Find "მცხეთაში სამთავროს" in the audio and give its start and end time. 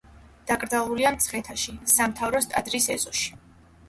1.17-2.47